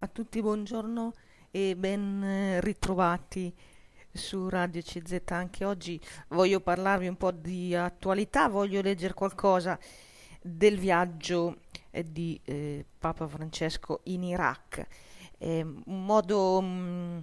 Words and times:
A 0.00 0.06
tutti 0.06 0.40
buongiorno 0.40 1.12
e 1.50 1.74
ben 1.74 2.22
eh, 2.22 2.60
ritrovati 2.60 3.52
su 4.12 4.48
Radio 4.48 4.80
CZ. 4.80 5.22
Anche 5.32 5.64
oggi 5.64 6.00
voglio 6.28 6.60
parlarvi 6.60 7.08
un 7.08 7.16
po' 7.16 7.32
di 7.32 7.74
attualità, 7.74 8.46
voglio 8.46 8.80
leggere 8.80 9.12
qualcosa 9.12 9.76
del 10.40 10.78
viaggio 10.78 11.62
eh, 11.90 12.04
di 12.04 12.40
eh, 12.44 12.86
Papa 12.96 13.26
Francesco 13.26 14.02
in 14.04 14.22
Iraq. 14.22 14.86
È 15.36 15.62
un 15.62 16.04
modo 16.04 16.60
mh, 16.60 16.66
mm, 16.68 17.18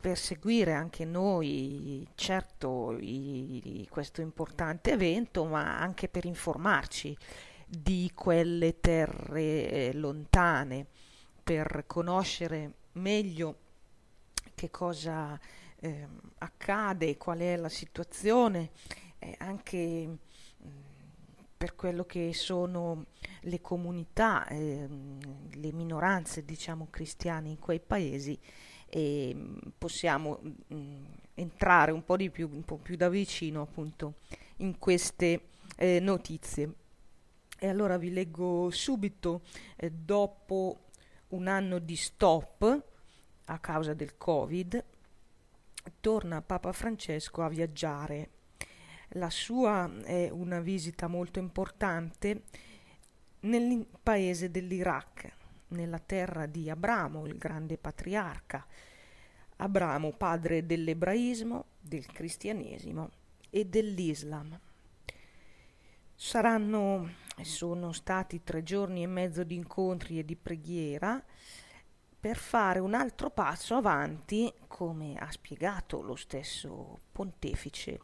per 0.00 0.18
seguire 0.18 0.72
anche 0.72 1.04
noi, 1.04 2.04
certo, 2.16 2.96
i, 2.98 3.86
questo 3.88 4.20
importante 4.22 4.90
evento, 4.90 5.44
ma 5.44 5.78
anche 5.78 6.08
per 6.08 6.24
informarci 6.24 7.16
di 7.64 8.10
quelle 8.12 8.80
terre 8.80 9.70
eh, 9.70 9.90
lontane 9.94 10.88
per 11.42 11.84
conoscere 11.86 12.74
meglio 12.92 13.56
che 14.54 14.70
cosa 14.70 15.38
eh, 15.80 16.06
accade, 16.38 17.16
qual 17.16 17.38
è 17.38 17.56
la 17.56 17.68
situazione, 17.68 18.70
eh, 19.18 19.34
anche 19.38 20.06
mh, 20.06 20.68
per 21.56 21.74
quello 21.74 22.04
che 22.04 22.32
sono 22.34 23.06
le 23.40 23.60
comunità, 23.60 24.46
eh, 24.46 24.86
le 25.52 25.72
minoranze 25.72 26.44
diciamo 26.44 26.88
cristiane 26.90 27.48
in 27.48 27.58
quei 27.58 27.80
paesi 27.80 28.38
e 28.88 29.34
possiamo 29.76 30.38
mh, 30.68 30.76
entrare 31.34 31.92
un 31.92 32.04
po' 32.04 32.16
di 32.16 32.30
più, 32.30 32.48
un 32.52 32.64
po' 32.64 32.76
più 32.76 32.94
da 32.94 33.08
vicino 33.08 33.62
appunto 33.62 34.14
in 34.58 34.78
queste 34.78 35.48
eh, 35.76 35.98
notizie. 35.98 36.74
E 37.58 37.68
allora 37.68 37.96
vi 37.96 38.12
leggo 38.12 38.70
subito, 38.70 39.42
eh, 39.76 39.90
dopo 39.90 40.81
un 41.32 41.46
anno 41.46 41.78
di 41.78 41.96
stop 41.96 42.84
a 43.46 43.58
causa 43.58 43.94
del 43.94 44.16
Covid, 44.16 44.84
torna 46.00 46.42
Papa 46.42 46.72
Francesco 46.72 47.42
a 47.42 47.48
viaggiare. 47.48 48.30
La 49.14 49.30
sua 49.30 49.90
è 50.04 50.30
una 50.30 50.60
visita 50.60 51.06
molto 51.06 51.38
importante 51.38 52.44
nel 53.40 53.86
paese 54.02 54.50
dell'Iraq, 54.50 55.32
nella 55.68 55.98
terra 55.98 56.46
di 56.46 56.70
Abramo, 56.70 57.26
il 57.26 57.36
grande 57.36 57.76
patriarca. 57.76 58.66
Abramo, 59.56 60.12
padre 60.12 60.64
dell'ebraismo, 60.64 61.66
del 61.80 62.06
cristianesimo 62.06 63.10
e 63.50 63.66
dell'Islam. 63.66 64.58
Saranno 66.14 67.10
sono 67.40 67.92
stati 67.92 68.42
tre 68.42 68.62
giorni 68.62 69.02
e 69.02 69.06
mezzo 69.06 69.42
di 69.42 69.54
incontri 69.54 70.18
e 70.18 70.24
di 70.24 70.36
preghiera 70.36 71.22
per 72.20 72.36
fare 72.36 72.78
un 72.78 72.94
altro 72.94 73.30
passo 73.30 73.74
avanti, 73.74 74.52
come 74.68 75.16
ha 75.16 75.28
spiegato 75.30 76.02
lo 76.02 76.14
stesso 76.14 77.00
pontefice, 77.10 78.00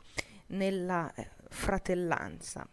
nella 0.49 1.13
eh, 1.15 1.31
fratellanza. 1.49 2.69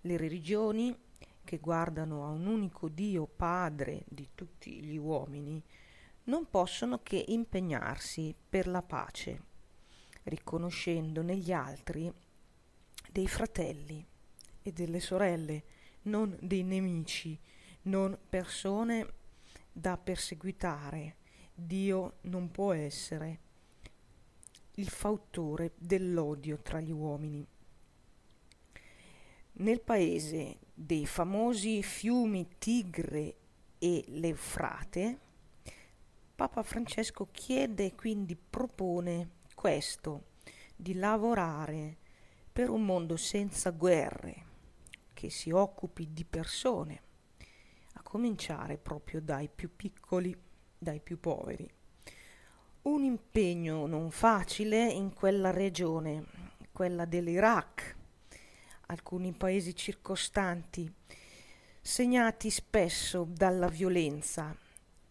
Le 0.00 0.16
religioni 0.16 0.96
che 1.44 1.58
guardano 1.58 2.24
a 2.24 2.30
un 2.30 2.46
unico 2.46 2.88
Dio 2.88 3.26
Padre 3.26 4.04
di 4.08 4.30
tutti 4.34 4.82
gli 4.82 4.96
uomini 4.96 5.62
non 6.24 6.48
possono 6.48 7.00
che 7.02 7.22
impegnarsi 7.28 8.34
per 8.48 8.66
la 8.66 8.82
pace, 8.82 9.42
riconoscendo 10.22 11.20
negli 11.20 11.52
altri 11.52 12.10
dei 13.10 13.28
fratelli 13.28 14.06
e 14.62 14.72
delle 14.72 15.00
sorelle, 15.00 15.64
non 16.02 16.36
dei 16.40 16.62
nemici, 16.62 17.38
non 17.82 18.18
persone 18.28 19.14
da 19.72 19.96
perseguitare. 19.96 21.16
Dio 21.54 22.18
non 22.22 22.50
può 22.50 22.72
essere 22.72 23.40
il 24.76 24.88
fautore 24.88 25.72
dell'odio 25.76 26.58
tra 26.62 26.80
gli 26.80 26.90
uomini. 26.90 27.46
Nel 29.54 29.80
paese 29.80 30.58
dei 30.72 31.06
famosi 31.06 31.82
fiumi 31.82 32.48
Tigre 32.58 33.36
e 33.78 34.04
l'Eufrate, 34.08 35.18
Papa 36.34 36.62
Francesco 36.62 37.28
chiede 37.30 37.86
e 37.86 37.94
quindi 37.94 38.34
propone 38.34 39.40
questo, 39.54 40.30
di 40.74 40.94
lavorare 40.94 41.98
per 42.50 42.70
un 42.70 42.84
mondo 42.84 43.16
senza 43.16 43.70
guerre, 43.70 44.46
che 45.22 45.30
si 45.30 45.52
occupi 45.52 46.12
di 46.12 46.24
persone, 46.24 47.02
a 47.92 48.02
cominciare 48.02 48.76
proprio 48.76 49.20
dai 49.20 49.48
più 49.48 49.70
piccoli, 49.76 50.36
dai 50.76 50.98
più 50.98 51.20
poveri. 51.20 51.72
Un 52.82 53.04
impegno 53.04 53.86
non 53.86 54.10
facile 54.10 54.84
in 54.84 55.14
quella 55.14 55.52
regione, 55.52 56.24
quella 56.72 57.04
dell'Iraq, 57.04 57.96
alcuni 58.86 59.32
paesi 59.32 59.76
circostanti, 59.76 60.92
segnati 61.80 62.50
spesso 62.50 63.24
dalla 63.24 63.68
violenza, 63.68 64.52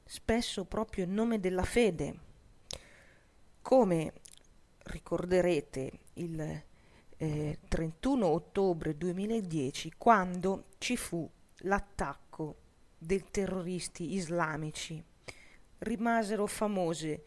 spesso 0.04 0.66
proprio 0.66 1.06
in 1.06 1.14
nome 1.14 1.40
della 1.40 1.64
fede. 1.64 2.20
Come 3.62 4.14
ricorderete 4.80 6.00
il 6.16 6.64
eh, 7.22 7.60
31 7.68 8.26
ottobre 8.26 8.98
2010 8.98 9.94
quando 9.96 10.70
ci 10.80 10.98
fu 10.98 11.30
l'attacco 11.58 12.56
dei 12.98 13.24
terroristi 13.30 14.16
islamici. 14.16 15.04
Rimasero 15.78 16.48
famose 16.48 17.24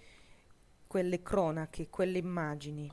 quelle 0.88 1.22
cronache, 1.22 1.91
quelle 1.91 2.19
immagini. 2.19 2.91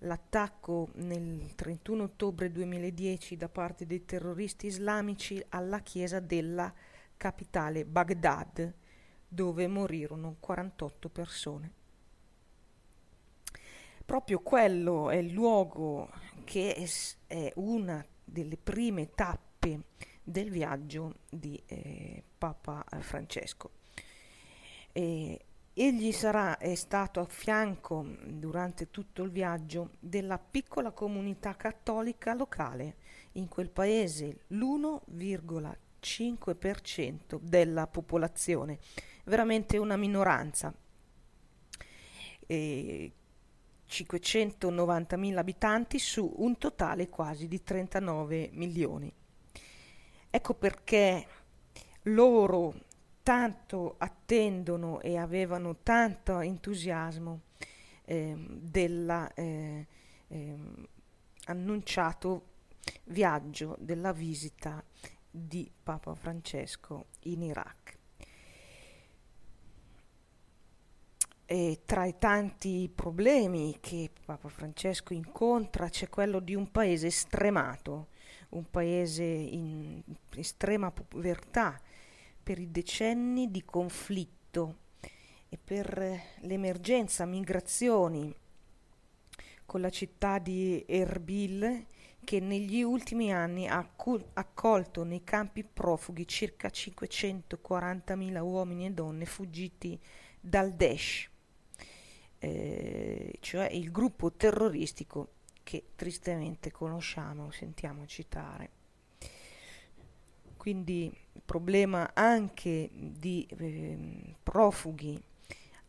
L'attacco 0.00 0.90
nel 0.96 1.54
31 1.54 2.02
ottobre 2.02 2.50
2010 2.50 3.36
da 3.38 3.48
parte 3.48 3.86
dei 3.86 4.04
terroristi 4.04 4.66
islamici 4.66 5.42
alla 5.50 5.78
chiesa 5.80 6.20
della 6.20 6.70
capitale 7.16 7.86
Baghdad, 7.86 8.74
dove 9.26 9.66
morirono 9.68 10.36
48 10.38 11.08
persone. 11.08 11.72
Proprio 14.12 14.40
quello 14.40 15.08
è 15.08 15.16
il 15.16 15.32
luogo 15.32 16.10
che 16.44 16.86
è 17.26 17.50
una 17.54 18.04
delle 18.22 18.58
prime 18.58 19.14
tappe 19.14 19.84
del 20.22 20.50
viaggio 20.50 21.20
di 21.30 21.58
eh, 21.64 22.22
Papa 22.36 22.84
Francesco. 23.00 23.70
E 24.92 25.44
egli 25.72 26.12
sarà 26.12 26.58
è 26.58 26.74
stato 26.74 27.20
a 27.20 27.24
fianco 27.24 28.04
durante 28.26 28.90
tutto 28.90 29.22
il 29.22 29.30
viaggio 29.30 29.92
della 29.98 30.38
piccola 30.38 30.90
comunità 30.90 31.56
cattolica 31.56 32.34
locale 32.34 32.96
in 33.32 33.48
quel 33.48 33.70
paese, 33.70 34.40
l'1,5% 34.48 37.38
della 37.40 37.86
popolazione, 37.86 38.78
veramente 39.24 39.78
una 39.78 39.96
minoranza. 39.96 40.70
E 42.44 43.12
590.000 43.92 45.36
abitanti 45.36 45.98
su 45.98 46.32
un 46.38 46.56
totale 46.56 47.10
quasi 47.10 47.46
di 47.46 47.62
39 47.62 48.48
milioni. 48.52 49.12
Ecco 50.30 50.54
perché 50.54 51.26
loro 52.04 52.74
tanto 53.22 53.96
attendono 53.98 55.00
e 55.00 55.18
avevano 55.18 55.76
tanto 55.82 56.40
entusiasmo 56.40 57.42
eh, 58.04 58.34
della 58.48 59.32
eh, 59.34 59.86
eh, 60.28 60.58
viaggio 63.04 63.76
della 63.78 64.12
visita 64.12 64.82
di 65.30 65.70
Papa 65.82 66.14
Francesco 66.14 67.08
in 67.24 67.42
Iraq. 67.42 68.00
E 71.52 71.82
tra 71.84 72.06
i 72.06 72.16
tanti 72.16 72.90
problemi 72.92 73.76
che 73.78 74.08
Papa 74.24 74.48
Francesco 74.48 75.12
incontra 75.12 75.90
c'è 75.90 76.08
quello 76.08 76.40
di 76.40 76.54
un 76.54 76.70
paese 76.70 77.10
stremato, 77.10 78.08
un 78.52 78.70
paese 78.70 79.22
in 79.22 80.00
estrema 80.34 80.90
povertà 80.90 81.78
per 82.42 82.58
i 82.58 82.70
decenni 82.70 83.50
di 83.50 83.66
conflitto 83.66 84.76
e 85.50 85.58
per 85.62 86.22
l'emergenza 86.38 87.26
migrazioni 87.26 88.34
con 89.66 89.82
la 89.82 89.90
città 89.90 90.38
di 90.38 90.82
Erbil 90.88 91.84
che 92.24 92.40
negli 92.40 92.80
ultimi 92.80 93.30
anni 93.30 93.68
ha 93.68 93.86
accolto 94.32 95.04
nei 95.04 95.22
campi 95.22 95.64
profughi 95.64 96.26
circa 96.26 96.68
540.000 96.68 98.40
uomini 98.40 98.86
e 98.86 98.92
donne 98.92 99.26
fuggiti 99.26 100.00
dal 100.40 100.72
Daesh 100.72 101.28
eh, 102.44 103.36
cioè 103.38 103.68
il 103.70 103.92
gruppo 103.92 104.32
terroristico 104.32 105.34
che 105.62 105.84
tristemente 105.94 106.72
conosciamo, 106.72 107.52
sentiamo 107.52 108.04
citare. 108.06 108.70
quindi 110.56 111.12
problema 111.44 112.10
anche 112.14 112.90
di 112.92 113.46
eh, 113.58 114.36
profughi 114.42 115.20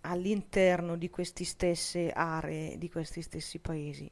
all'interno 0.02 0.96
di 0.96 1.10
queste 1.10 1.44
stesse 1.44 2.12
aree, 2.12 2.78
di 2.78 2.90
questi 2.90 3.22
stessi 3.24 3.58
paesi. 3.60 4.10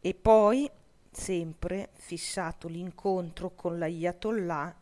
E 0.00 0.14
poi 0.14 0.70
sempre 1.10 1.90
fissato 1.94 2.68
l'incontro 2.68 3.50
con 3.54 3.78
l'Ayatollah 3.78 4.76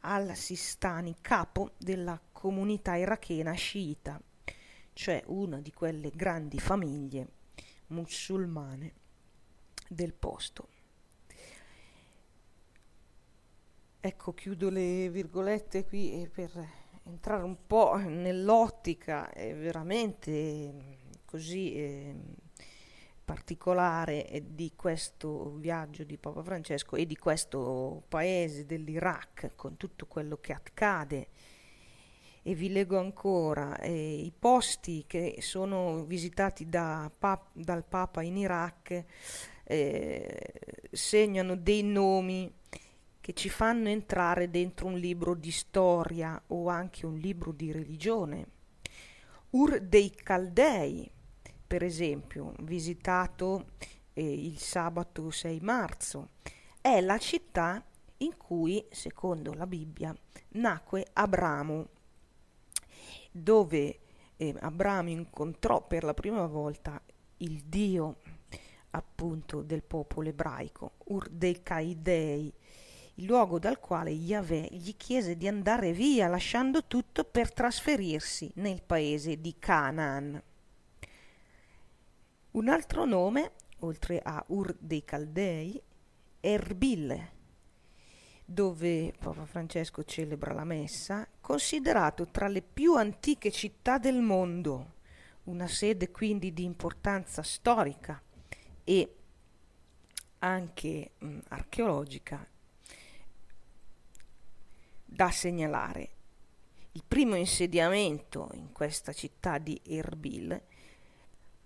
al-Sistani, 0.00 1.16
capo 1.20 1.72
della 1.76 2.20
comunità 2.32 2.96
irachena 2.96 3.52
sciita, 3.52 4.20
cioè 4.94 5.22
una 5.26 5.60
di 5.60 5.72
quelle 5.72 6.10
grandi 6.10 6.58
famiglie 6.58 7.28
musulmane 7.88 8.92
del 9.88 10.14
posto. 10.14 10.68
Ecco, 14.00 14.34
chiudo 14.34 14.70
le 14.70 15.10
virgolette 15.10 15.84
qui 15.84 16.28
per 16.32 16.50
entrare 17.04 17.42
un 17.42 17.66
po' 17.66 17.96
nell'ottica 17.96 19.30
eh, 19.32 19.54
veramente 19.54 20.98
così 21.24 21.74
eh, 21.74 22.14
particolare 23.24 24.42
di 24.50 24.72
questo 24.76 25.54
viaggio 25.54 26.04
di 26.04 26.18
Papa 26.18 26.42
Francesco 26.42 26.96
e 26.96 27.06
di 27.06 27.16
questo 27.16 28.04
paese 28.08 28.66
dell'Iraq 28.66 29.54
con 29.54 29.76
tutto 29.76 30.06
quello 30.06 30.36
che 30.36 30.52
accade 30.52 31.28
e 32.46 32.54
vi 32.54 32.70
leggo 32.70 32.98
ancora 32.98 33.78
eh, 33.78 33.90
i 33.90 34.30
posti 34.38 35.04
che 35.06 35.36
sono 35.40 36.04
visitati 36.04 36.68
da 36.68 37.10
pap- 37.16 37.48
dal 37.54 37.84
Papa 37.84 38.20
in 38.20 38.36
Iraq 38.36 39.04
eh, 39.64 40.52
segnano 40.92 41.56
dei 41.56 41.82
nomi 41.82 42.52
che 43.18 43.32
ci 43.32 43.48
fanno 43.48 43.88
entrare 43.88 44.50
dentro 44.50 44.88
un 44.88 44.98
libro 44.98 45.34
di 45.34 45.50
storia 45.50 46.40
o 46.48 46.68
anche 46.68 47.06
un 47.06 47.16
libro 47.16 47.50
di 47.50 47.72
religione. 47.72 48.46
Ur 49.50 49.80
dei 49.80 50.10
Caldei, 50.10 51.10
per 51.66 51.82
esempio, 51.82 52.52
visitato 52.60 53.68
eh, 54.12 54.22
il 54.22 54.58
sabato 54.58 55.30
6 55.30 55.60
marzo, 55.60 56.32
è 56.82 57.00
la 57.00 57.16
città 57.16 57.82
in 58.18 58.36
cui, 58.36 58.84
secondo 58.90 59.54
la 59.54 59.66
Bibbia, 59.66 60.14
nacque 60.50 61.06
Abramo, 61.14 61.88
dove 63.36 63.98
eh, 64.36 64.54
Abramo 64.60 65.10
incontrò 65.10 65.84
per 65.84 66.04
la 66.04 66.14
prima 66.14 66.46
volta 66.46 67.02
il 67.38 67.64
Dio 67.64 68.18
appunto 68.90 69.62
del 69.62 69.82
popolo 69.82 70.28
ebraico, 70.28 70.92
Ur 71.06 71.28
dei 71.28 71.60
Caidei, 71.60 72.52
il 73.14 73.24
luogo 73.24 73.58
dal 73.58 73.80
quale 73.80 74.10
Yahweh 74.10 74.68
gli 74.70 74.96
chiese 74.96 75.36
di 75.36 75.48
andare 75.48 75.92
via 75.92 76.28
lasciando 76.28 76.84
tutto 76.84 77.24
per 77.24 77.52
trasferirsi 77.52 78.52
nel 78.54 78.82
paese 78.82 79.40
di 79.40 79.56
Canaan. 79.58 80.40
Un 82.52 82.68
altro 82.68 83.04
nome, 83.04 83.50
oltre 83.80 84.20
a 84.22 84.44
Ur 84.46 84.76
dei 84.78 85.04
Caldei, 85.04 85.82
è 86.38 86.50
Erbil, 86.50 87.32
dove 88.44 89.12
Papa 89.18 89.46
Francesco 89.46 90.04
celebra 90.04 90.52
la 90.52 90.64
messa, 90.64 91.26
considerato 91.40 92.28
tra 92.28 92.46
le 92.46 92.62
più 92.62 92.94
antiche 92.94 93.50
città 93.50 93.98
del 93.98 94.20
mondo, 94.20 94.92
una 95.44 95.66
sede 95.66 96.10
quindi 96.10 96.52
di 96.52 96.64
importanza 96.64 97.42
storica 97.42 98.20
e 98.84 99.14
anche 100.38 101.12
mh, 101.18 101.38
archeologica 101.48 102.46
da 105.04 105.30
segnalare. 105.30 106.10
Il 106.92 107.04
primo 107.06 107.34
insediamento 107.34 108.50
in 108.54 108.72
questa 108.72 109.12
città 109.12 109.58
di 109.58 109.80
Erbil, 109.84 110.62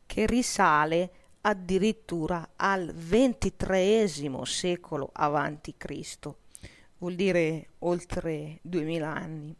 che 0.07 0.27
risale 0.27 1.11
addirittura 1.43 2.51
al 2.57 2.95
XXIII 2.95 4.41
secolo 4.45 5.11
avanti 5.13 5.75
Cristo, 5.77 6.39
vuol 6.99 7.15
dire 7.15 7.69
oltre 7.81 8.59
2000 8.63 9.09
anni 9.09 9.57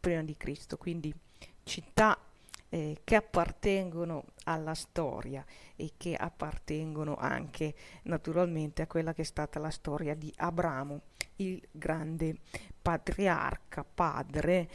prima 0.00 0.22
di 0.22 0.36
Cristo, 0.36 0.76
quindi 0.76 1.14
città 1.62 2.18
eh, 2.68 3.00
che 3.04 3.16
appartengono 3.16 4.24
alla 4.44 4.74
storia 4.74 5.44
e 5.76 5.92
che 5.96 6.14
appartengono 6.14 7.16
anche 7.16 7.74
naturalmente 8.04 8.82
a 8.82 8.86
quella 8.86 9.12
che 9.12 9.22
è 9.22 9.26
stata 9.26 9.58
la 9.58 9.70
storia 9.70 10.14
di 10.14 10.32
Abramo, 10.36 11.02
il 11.36 11.60
grande 11.70 12.38
patriarca, 12.80 13.84
padre 13.84 14.68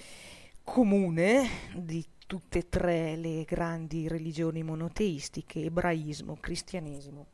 comune 0.64 1.48
di 1.76 2.06
tutte 2.28 2.60
e 2.60 2.70
tre 2.70 3.16
le 3.16 3.44
grandi 3.46 4.08
religioni 4.08 4.62
monoteistiche, 4.62 5.64
ebraismo, 5.64 6.38
cristianesimo 6.40 7.26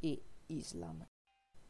e 0.00 0.20
islam. 0.46 1.04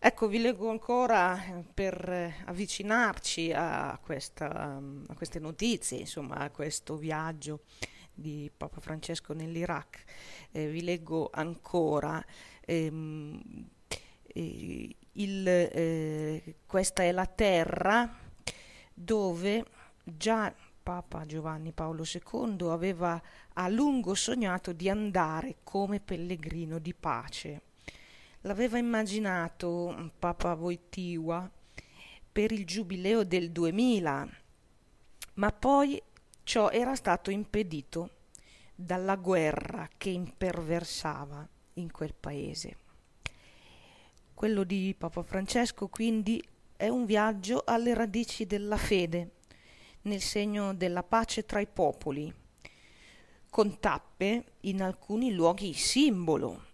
Ecco, 0.07 0.29
vi 0.29 0.39
leggo 0.39 0.69
ancora 0.69 1.65
per 1.73 2.35
avvicinarci 2.45 3.53
a, 3.55 3.99
questa, 4.03 4.77
a 4.77 5.15
queste 5.15 5.39
notizie, 5.39 5.97
insomma, 5.97 6.37
a 6.41 6.51
questo 6.51 6.99
viaggio 6.99 7.61
di 8.13 8.51
Papa 8.55 8.81
Francesco 8.81 9.33
nell'Iraq. 9.33 10.05
Eh, 10.53 10.69
vi 10.69 10.83
leggo 10.83 11.31
ancora 11.33 12.23
ehm, 12.67 13.67
eh, 14.27 14.97
il, 15.13 15.49
eh, 15.49 16.57
questa 16.67 17.03
è 17.03 17.11
la 17.11 17.25
terra 17.25 18.15
dove 18.93 19.65
già 20.05 20.55
Papa 20.83 21.25
Giovanni 21.25 21.73
Paolo 21.73 22.05
II 22.05 22.69
aveva 22.69 23.19
a 23.55 23.69
lungo 23.69 24.15
sognato 24.15 24.75
di 24.75 24.91
andare 24.91 25.57
come 25.63 25.99
pellegrino 25.99 26.79
di 26.79 26.93
pace. 26.93 27.63
L'aveva 28.47 28.77
immaginato 28.77 30.13
Papa 30.19 30.53
Wojtyła 30.53 31.51
per 32.31 32.53
il 32.53 32.67
giubileo 32.67 33.25
del 33.25 33.51
2000, 33.51 34.29
ma 35.35 35.51
poi 35.51 36.03
ciò 36.43 36.69
era 36.69 36.95
stato 36.95 37.31
impedito 37.31 38.11
dalla 38.75 39.17
guerra 39.17 39.89
che 39.97 40.11
imperversava 40.11 41.49
in 41.75 41.91
quel 41.91 42.13
paese. 42.13 42.77
Quello 44.35 44.65
di 44.65 44.95
Papa 44.97 45.23
Francesco 45.23 45.89
quindi 45.89 46.43
è 46.77 46.89
un 46.89 47.07
viaggio 47.07 47.63
alle 47.65 47.95
radici 47.95 48.45
della 48.45 48.77
fede, 48.77 49.37
nel 50.03 50.21
segno 50.21 50.75
della 50.75 51.03
pace 51.03 51.47
tra 51.47 51.61
i 51.61 51.67
popoli, 51.67 52.31
con 53.49 53.81
tappe 53.81 54.45
in 54.61 54.83
alcuni 54.83 55.33
luoghi 55.33 55.73
simbolo 55.73 56.73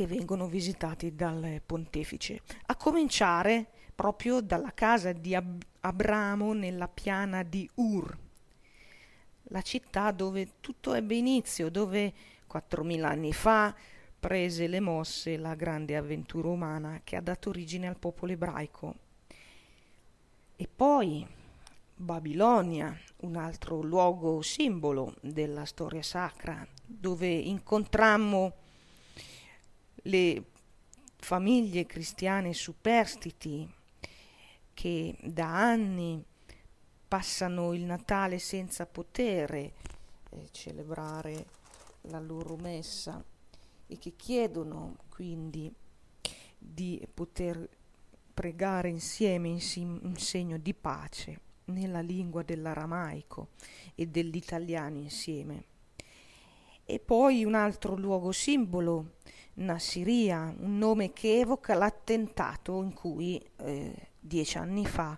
che 0.00 0.06
vengono 0.06 0.46
visitati 0.46 1.14
dal 1.14 1.60
pontefice, 1.66 2.40
a 2.66 2.76
cominciare 2.76 3.66
proprio 3.94 4.40
dalla 4.40 4.72
casa 4.72 5.12
di 5.12 5.34
Ab- 5.34 5.62
Abramo 5.80 6.54
nella 6.54 6.88
piana 6.88 7.42
di 7.42 7.68
Ur, 7.74 8.16
la 9.42 9.60
città 9.60 10.10
dove 10.10 10.52
tutto 10.60 10.94
ebbe 10.94 11.16
inizio, 11.16 11.68
dove 11.68 12.14
4.000 12.50 13.02
anni 13.02 13.34
fa 13.34 13.74
prese 14.18 14.68
le 14.68 14.80
mosse 14.80 15.36
la 15.36 15.54
grande 15.54 15.94
avventura 15.96 16.48
umana 16.48 17.02
che 17.04 17.16
ha 17.16 17.20
dato 17.20 17.50
origine 17.50 17.86
al 17.86 17.98
popolo 17.98 18.32
ebraico. 18.32 18.94
E 20.56 20.66
poi 20.74 21.26
Babilonia, 21.94 22.98
un 23.18 23.36
altro 23.36 23.82
luogo 23.82 24.40
simbolo 24.40 25.14
della 25.20 25.66
storia 25.66 26.02
sacra, 26.02 26.66
dove 26.86 27.28
incontrammo 27.28 28.59
le 30.02 30.44
famiglie 31.16 31.86
cristiane 31.86 32.52
superstiti 32.54 33.68
che 34.72 35.16
da 35.22 35.46
anni 35.46 36.24
passano 37.06 37.74
il 37.74 37.82
Natale 37.82 38.38
senza 38.38 38.86
poter 38.86 39.52
eh, 39.52 39.72
celebrare 40.52 41.46
la 42.02 42.20
loro 42.20 42.56
messa 42.56 43.22
e 43.86 43.98
che 43.98 44.14
chiedono 44.16 44.96
quindi 45.08 45.72
di 46.56 47.06
poter 47.12 47.68
pregare 48.32 48.88
insieme 48.88 49.48
in, 49.48 49.60
in 50.02 50.16
segno 50.16 50.56
di 50.56 50.72
pace 50.72 51.40
nella 51.64 52.00
lingua 52.00 52.42
dell'aramaico 52.42 53.48
e 53.94 54.06
dell'italiano 54.06 54.98
insieme. 54.98 55.64
E 56.90 56.98
poi 56.98 57.44
un 57.44 57.54
altro 57.54 57.94
luogo 57.94 58.32
simbolo, 58.32 59.18
Nassiria, 59.54 60.52
un 60.58 60.76
nome 60.76 61.12
che 61.12 61.38
evoca 61.38 61.74
l'attentato 61.74 62.82
in 62.82 62.92
cui 62.94 63.40
eh, 63.58 64.08
dieci 64.18 64.58
anni 64.58 64.84
fa 64.84 65.16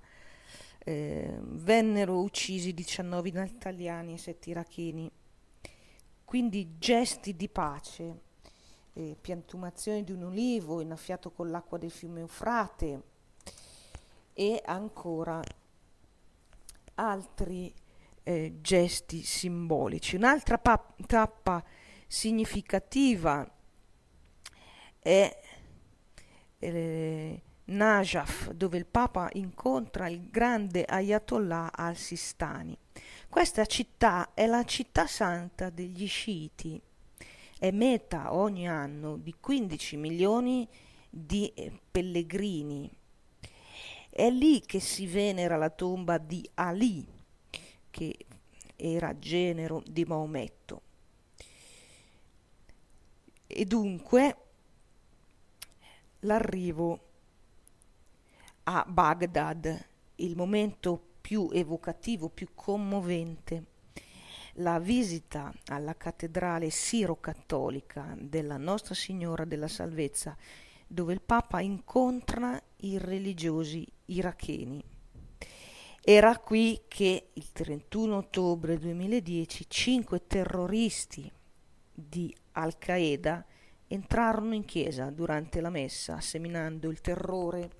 eh, 0.84 1.38
vennero 1.40 2.20
uccisi 2.20 2.74
19 2.74 3.28
italiani 3.46 4.12
e 4.12 4.18
7 4.18 4.50
iracheni. 4.50 5.10
Quindi 6.26 6.74
gesti 6.78 7.34
di 7.36 7.48
pace 7.48 8.20
eh, 8.92 9.16
piantumazione 9.18 10.04
di 10.04 10.12
un 10.12 10.24
ulivo 10.24 10.82
innaffiato 10.82 11.30
con 11.30 11.50
l'acqua 11.50 11.78
del 11.78 11.90
fiume 11.90 12.20
Eufrate, 12.20 13.02
e 14.34 14.60
ancora 14.62 15.42
altri 16.96 17.72
eh, 18.22 18.58
gesti 18.60 19.22
simbolici. 19.22 20.16
Un'altra 20.16 20.58
pa- 20.58 20.94
tappa 21.06 21.64
significativa 22.06 23.50
è 24.98 25.40
eh, 26.58 27.42
Najaf, 27.64 28.50
dove 28.50 28.76
il 28.76 28.86
Papa 28.86 29.28
incontra 29.32 30.08
il 30.08 30.28
grande 30.30 30.84
Ayatollah 30.84 31.70
al-Sistani. 31.72 32.76
Questa 33.28 33.64
città 33.64 34.34
è 34.34 34.46
la 34.46 34.64
città 34.64 35.06
santa 35.06 35.70
degli 35.70 36.06
sciiti, 36.06 36.80
è 37.58 37.70
meta 37.70 38.34
ogni 38.34 38.68
anno 38.68 39.16
di 39.16 39.34
15 39.38 39.96
milioni 39.96 40.68
di 41.08 41.50
eh, 41.54 41.72
pellegrini. 41.90 42.90
È 44.10 44.28
lì 44.28 44.60
che 44.60 44.80
si 44.80 45.06
venera 45.06 45.56
la 45.56 45.70
tomba 45.70 46.18
di 46.18 46.46
Ali, 46.54 47.06
che 47.92 48.16
era 48.74 49.16
genero 49.20 49.80
di 49.86 50.04
Maometto. 50.04 50.82
E 53.46 53.64
dunque 53.64 54.36
l'arrivo 56.20 57.10
a 58.64 58.84
Baghdad, 58.88 59.86
il 60.16 60.36
momento 60.36 61.00
più 61.20 61.48
evocativo, 61.52 62.28
più 62.28 62.48
commovente, 62.54 63.66
la 64.56 64.78
visita 64.78 65.52
alla 65.66 65.96
cattedrale 65.96 66.70
siro-cattolica 66.70 68.16
della 68.18 68.56
Nostra 68.56 68.94
Signora 68.94 69.44
della 69.44 69.68
Salvezza, 69.68 70.36
dove 70.86 71.12
il 71.12 71.20
Papa 71.20 71.60
incontra 71.60 72.60
i 72.78 72.98
religiosi 72.98 73.86
iracheni. 74.06 74.91
Era 76.04 76.36
qui 76.36 76.82
che 76.88 77.28
il 77.32 77.52
31 77.52 78.16
ottobre 78.16 78.76
2010 78.76 79.66
cinque 79.68 80.26
terroristi 80.26 81.30
di 81.94 82.34
Al-Qaeda 82.52 83.46
entrarono 83.86 84.52
in 84.54 84.64
chiesa 84.64 85.10
durante 85.10 85.60
la 85.60 85.70
messa, 85.70 86.20
seminando 86.20 86.90
il 86.90 87.00
terrore 87.00 87.70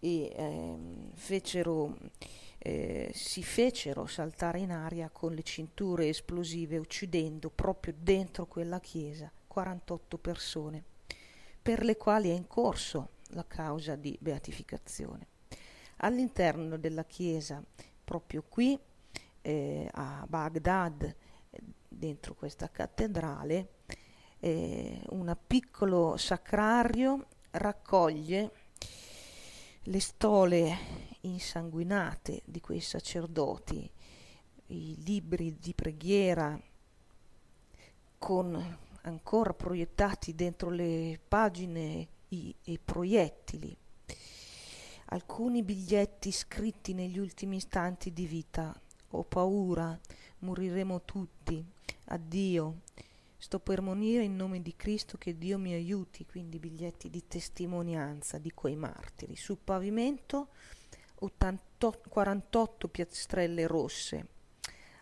e 0.00 0.32
eh, 0.34 0.76
fecero, 1.12 1.94
eh, 2.56 3.10
si 3.12 3.42
fecero 3.42 4.06
saltare 4.06 4.60
in 4.60 4.70
aria 4.70 5.10
con 5.10 5.34
le 5.34 5.42
cinture 5.42 6.08
esplosive, 6.08 6.78
uccidendo 6.78 7.50
proprio 7.50 7.92
dentro 7.98 8.46
quella 8.46 8.80
chiesa 8.80 9.30
48 9.46 10.16
persone, 10.16 10.82
per 11.60 11.84
le 11.84 11.98
quali 11.98 12.30
è 12.30 12.32
in 12.32 12.46
corso 12.46 13.10
la 13.32 13.46
causa 13.46 13.94
di 13.94 14.16
beatificazione. 14.18 15.32
All'interno 15.98 16.76
della 16.76 17.04
chiesa, 17.04 17.62
proprio 18.02 18.44
qui 18.48 18.78
eh, 19.42 19.88
a 19.92 20.24
Baghdad, 20.28 21.14
dentro 21.88 22.34
questa 22.34 22.70
cattedrale, 22.70 23.68
eh, 24.40 25.00
un 25.10 25.36
piccolo 25.46 26.16
sacrario 26.16 27.26
raccoglie 27.52 28.52
le 29.84 30.00
stole 30.00 30.76
insanguinate 31.20 32.42
di 32.44 32.60
quei 32.60 32.80
sacerdoti, 32.80 33.90
i 34.68 35.02
libri 35.04 35.56
di 35.58 35.74
preghiera 35.74 36.58
con 38.18 38.78
ancora 39.02 39.52
proiettati 39.52 40.34
dentro 40.34 40.70
le 40.70 41.20
pagine 41.26 42.08
i, 42.28 42.54
i 42.64 42.78
proiettili, 42.78 43.76
alcuni 45.06 45.62
biglietti 45.62 46.30
scritti 46.32 46.94
negli 46.94 47.18
ultimi 47.18 47.56
istanti 47.56 48.12
di 48.12 48.26
vita. 48.26 48.78
Ho 49.10 49.24
paura, 49.24 49.98
moriremo 50.38 51.02
tutti, 51.02 51.64
addio, 52.06 52.82
Sto 53.44 53.58
per 53.60 53.82
morire 53.82 54.22
in 54.22 54.36
nome 54.36 54.62
di 54.62 54.74
Cristo, 54.74 55.18
che 55.18 55.36
Dio 55.36 55.58
mi 55.58 55.74
aiuti, 55.74 56.24
quindi 56.24 56.58
biglietti 56.58 57.10
di 57.10 57.28
testimonianza 57.28 58.38
di 58.38 58.50
quei 58.52 58.74
martiri. 58.74 59.36
Sul 59.36 59.58
pavimento 59.62 60.48
88, 61.16 62.08
48 62.08 62.88
piastrelle 62.88 63.66
rosse, 63.66 64.28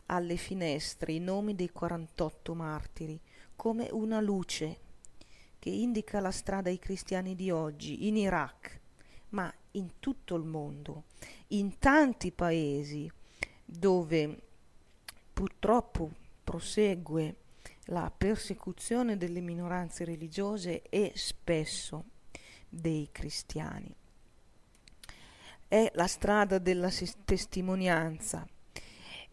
alle 0.06 0.34
finestre 0.34 1.12
i 1.12 1.20
nomi 1.20 1.54
dei 1.54 1.70
48 1.70 2.52
martiri, 2.56 3.20
come 3.54 3.88
una 3.92 4.20
luce 4.20 4.80
che 5.60 5.70
indica 5.70 6.18
la 6.18 6.32
strada 6.32 6.68
ai 6.68 6.80
cristiani 6.80 7.36
di 7.36 7.52
oggi, 7.52 8.08
in 8.08 8.16
Iraq, 8.16 8.80
ma 9.28 9.54
in 9.72 9.98
tutto 9.98 10.34
il 10.34 10.44
mondo, 10.44 11.04
in 11.48 11.78
tanti 11.78 12.32
paesi 12.32 13.10
dove 13.64 14.40
purtroppo 15.32 16.10
prosegue 16.44 17.36
la 17.86 18.12
persecuzione 18.16 19.16
delle 19.16 19.40
minoranze 19.40 20.04
religiose 20.04 20.82
e 20.88 21.12
spesso 21.14 22.04
dei 22.68 23.08
cristiani. 23.10 23.94
È 25.66 25.90
la 25.94 26.06
strada 26.06 26.58
della 26.58 26.90
testimonianza. 27.24 28.46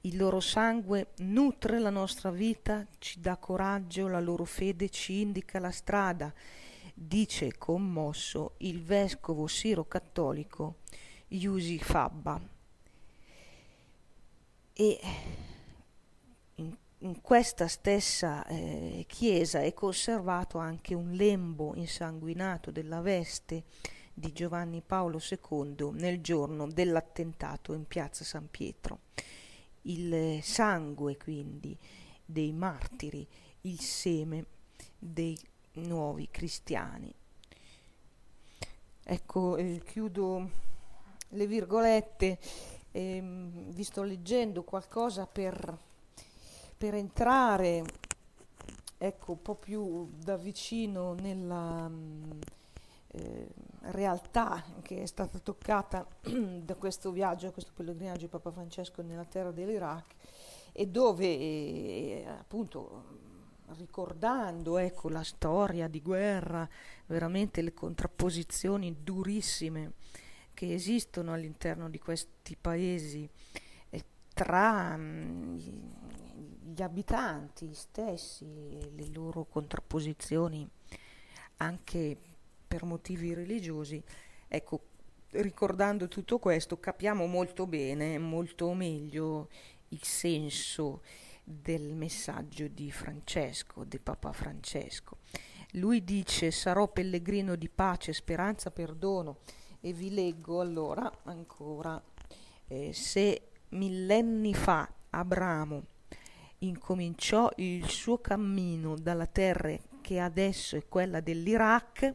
Il 0.01 0.15
loro 0.15 0.39
sangue 0.39 1.07
nutre 1.17 1.79
la 1.79 1.89
nostra 1.89 2.31
vita, 2.31 2.87
ci 2.99 3.19
dà 3.19 3.35
coraggio, 3.35 4.07
la 4.07 4.21
loro 4.21 4.45
fede 4.45 4.89
ci 4.89 5.19
indica 5.19 5.59
la 5.59 5.71
strada, 5.71 6.33
dice 7.01 7.57
commosso 7.57 8.55
il 8.57 8.83
vescovo 8.83 9.47
siro-cattolico 9.47 10.79
Yusi 11.29 11.79
Fabba. 11.79 12.39
E 14.73 14.99
in 16.55 17.21
questa 17.21 17.67
stessa 17.67 18.45
eh, 18.45 19.05
chiesa 19.07 19.61
è 19.61 19.73
conservato 19.73 20.57
anche 20.57 20.93
un 20.93 21.11
lembo 21.11 21.73
insanguinato 21.75 22.71
della 22.71 22.99
veste 22.99 23.63
di 24.13 24.33
Giovanni 24.33 24.81
Paolo 24.81 25.19
II 25.19 25.91
nel 25.93 26.19
giorno 26.19 26.67
dell'attentato 26.67 27.73
in 27.73 27.85
piazza 27.85 28.25
San 28.25 28.49
Pietro. 28.49 28.99
Il 29.83 30.39
sangue 30.43 31.15
quindi 31.15 31.77
dei 32.25 32.51
martiri, 32.51 33.25
il 33.61 33.79
seme 33.79 34.45
dei 34.97 35.37
nuovi 35.79 36.29
cristiani. 36.29 37.13
Ecco, 39.03 39.57
eh, 39.57 39.81
chiudo 39.85 40.49
le 41.29 41.47
virgolette, 41.47 42.39
eh, 42.91 43.21
vi 43.21 43.83
sto 43.83 44.03
leggendo 44.03 44.63
qualcosa 44.63 45.25
per 45.25 45.87
per 46.79 46.93
entrare 46.93 47.83
ecco, 48.97 49.31
un 49.33 49.41
po' 49.41 49.55
più 49.55 50.09
da 50.15 50.37
vicino 50.37 51.11
nella 51.11 51.89
mm, 51.89 52.31
eh, 53.07 53.47
realtà 53.81 54.63
che 54.81 55.01
è 55.01 55.05
stata 55.05 55.39
toccata 55.39 56.07
da 56.23 56.75
questo 56.75 57.11
viaggio, 57.11 57.51
questo 57.51 57.73
pellegrinaggio 57.75 58.21
di 58.21 58.27
Papa 58.27 58.51
Francesco 58.51 59.01
nella 59.01 59.25
terra 59.25 59.51
dell'Iraq 59.51 60.15
e 60.71 60.87
dove 60.87 61.25
eh, 61.25 62.25
appunto 62.29 63.27
ricordando 63.77 64.77
ecco, 64.77 65.09
la 65.09 65.23
storia 65.23 65.87
di 65.87 66.01
guerra, 66.01 66.67
veramente 67.07 67.61
le 67.61 67.73
contrapposizioni 67.73 68.97
durissime 69.03 69.93
che 70.53 70.73
esistono 70.73 71.33
all'interno 71.33 71.89
di 71.89 71.99
questi 71.99 72.57
paesi 72.59 73.29
eh, 73.89 74.05
tra 74.33 74.95
mm, 74.97 75.57
gli 76.73 76.81
abitanti 76.81 77.73
stessi, 77.73 78.91
le 78.95 79.07
loro 79.13 79.45
contrapposizioni 79.45 80.67
anche 81.57 82.17
per 82.67 82.83
motivi 82.85 83.33
religiosi, 83.33 84.01
ecco, 84.47 84.81
ricordando 85.31 86.07
tutto 86.07 86.39
questo 86.39 86.79
capiamo 86.79 87.25
molto 87.25 87.67
bene, 87.67 88.17
molto 88.17 88.73
meglio 88.73 89.49
il 89.89 90.03
senso 90.03 91.01
del 91.49 91.93
messaggio 91.95 92.67
di 92.67 92.91
Francesco, 92.91 93.83
di 93.83 93.97
Papa 93.97 94.31
Francesco. 94.31 95.17
Lui 95.73 96.03
dice 96.03 96.51
sarò 96.51 96.87
pellegrino 96.87 97.55
di 97.55 97.69
pace, 97.69 98.13
speranza, 98.13 98.69
perdono 98.69 99.39
e 99.79 99.93
vi 99.93 100.13
leggo 100.13 100.61
allora 100.61 101.11
ancora 101.23 102.01
eh, 102.67 102.93
se 102.93 103.49
millenni 103.69 104.53
fa 104.53 104.91
Abramo 105.09 105.83
incominciò 106.59 107.49
il 107.57 107.87
suo 107.87 108.19
cammino 108.19 108.95
dalla 108.95 109.25
terra 109.25 109.75
che 110.01 110.19
adesso 110.19 110.75
è 110.75 110.87
quella 110.87 111.19
dell'Iraq, 111.19 112.13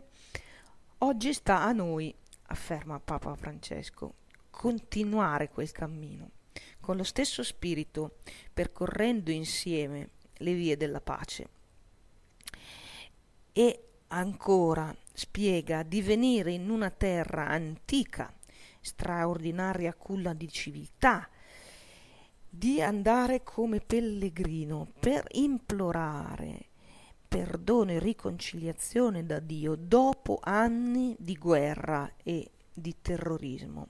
oggi 0.99 1.33
sta 1.33 1.63
a 1.63 1.73
noi, 1.73 2.15
afferma 2.47 3.01
Papa 3.01 3.35
Francesco, 3.35 4.15
continuare 4.51 5.49
quel 5.49 5.71
cammino 5.73 6.31
con 6.85 6.99
lo 6.99 7.03
stesso 7.03 7.43
spirito, 7.43 8.19
percorrendo 8.53 9.31
insieme 9.31 10.11
le 10.35 10.53
vie 10.53 10.77
della 10.77 11.01
pace. 11.01 11.49
E 13.53 13.85
ancora 14.09 14.95
spiega 15.15 15.83
di 15.83 16.03
venire 16.03 16.53
in 16.53 16.69
una 16.69 16.91
terra 16.91 17.49
antica, 17.49 18.31
straordinaria 18.83 19.95
culla 19.95 20.35
di 20.35 20.49
civiltà, 20.51 21.27
di 22.47 22.83
andare 22.83 23.43
come 23.43 23.81
pellegrino 23.81 24.93
per 25.01 25.25
implorare 25.33 26.67
perdono 27.27 27.93
e 27.93 27.99
riconciliazione 27.99 29.25
da 29.25 29.41
Dio 29.41 29.75
dopo 29.75 30.39
anni 30.41 31.17
di 31.19 31.35
guerra 31.35 32.13
e 32.23 32.51
di 32.73 32.95
terrorismo. 33.01 33.89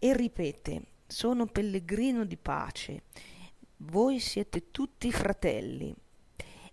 E 0.00 0.16
ripete, 0.16 0.82
sono 1.08 1.46
pellegrino 1.46 2.26
di 2.26 2.36
pace, 2.36 3.04
voi 3.78 4.20
siete 4.20 4.70
tutti 4.70 5.10
fratelli. 5.10 5.94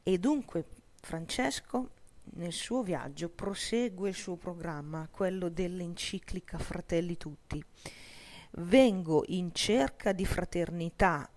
E 0.04 0.18
dunque 0.20 0.66
Francesco 1.00 1.90
nel 2.34 2.52
suo 2.52 2.84
viaggio 2.84 3.30
prosegue 3.30 4.10
il 4.10 4.16
suo 4.16 4.36
programma, 4.36 5.08
quello 5.10 5.50
dell'enciclica 5.50 6.58
Fratelli 6.58 7.16
Tutti. 7.16 7.64
Vengo 8.58 9.24
in 9.28 9.54
cerca 9.54 10.12
di 10.12 10.26
fraternità, 10.26 11.30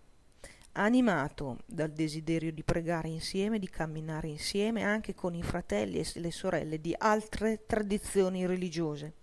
animato 0.73 1.59
dal 1.67 1.91
desiderio 1.91 2.53
di 2.53 2.63
pregare 2.63 3.09
insieme, 3.09 3.59
di 3.59 3.69
camminare 3.69 4.29
insieme 4.29 4.83
anche 4.83 5.15
con 5.15 5.35
i 5.35 5.43
fratelli 5.43 5.99
e 5.99 6.07
le 6.15 6.31
sorelle 6.33 6.81
di 6.81 6.95
altre 6.97 7.65
tradizioni 7.65 8.45
religiose, 8.47 9.15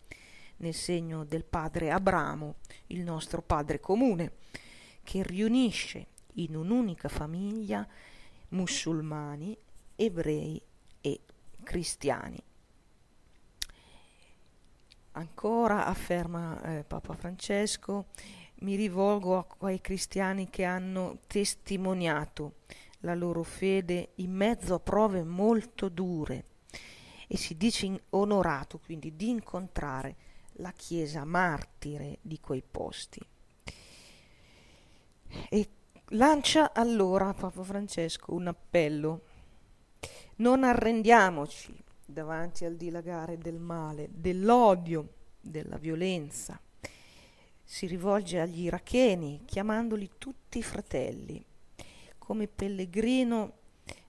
nel 0.58 0.74
segno 0.74 1.24
del 1.24 1.44
padre 1.44 1.92
Abramo, 1.92 2.56
il 2.88 3.02
nostro 3.02 3.42
padre 3.42 3.80
comune, 3.80 4.34
che 5.04 5.24
riunisce 5.24 6.08
in 6.36 6.56
un'unica 6.56 7.10
famiglia 7.10 7.88
musulmani, 8.50 9.58
ebrei 9.96 10.62
e 11.02 11.20
cristiani. 11.64 12.42
Ancora 15.12 15.86
afferma 15.86 16.62
eh, 16.62 16.84
Papa 16.84 17.14
Francesco, 17.14 18.08
mi 18.60 18.76
rivolgo 18.76 19.38
a 19.38 19.46
quei 19.46 19.80
cristiani 19.80 20.50
che 20.50 20.64
hanno 20.64 21.20
testimoniato 21.28 22.56
la 23.00 23.16
loro 23.16 23.44
fede 23.44 24.12
in 24.16 24.32
mezzo 24.32 24.74
a 24.74 24.80
prove 24.80 25.24
molto 25.24 25.90
dure 25.90 26.46
e 27.28 27.38
si 27.38 27.56
dice 27.58 28.04
onorato 28.10 28.80
quindi 28.80 29.16
di 29.16 29.30
incontrare 29.30 30.16
la 30.58 30.72
Chiesa 30.72 31.26
martire 31.26 32.20
di 32.22 32.40
quei 32.40 32.64
posti. 32.70 33.20
E 35.50 35.70
lancia 36.10 36.74
allora 36.74 37.34
Papa 37.34 37.64
Francesco 37.64 38.34
un 38.34 38.48
appello. 38.48 39.22
Non 40.38 40.64
arrendiamoci 40.64 41.76
davanti 42.06 42.66
al 42.66 42.76
dilagare 42.76 43.38
del 43.38 43.60
male, 43.60 44.10
dell'odio, 44.12 45.10
della 45.40 45.78
violenza 45.78 46.60
si 47.66 47.88
rivolge 47.88 48.40
agli 48.40 48.62
iracheni 48.62 49.42
chiamandoli 49.44 50.12
tutti 50.20 50.62
fratelli. 50.62 51.44
Come 52.20 52.48
pellegrino 52.48 53.58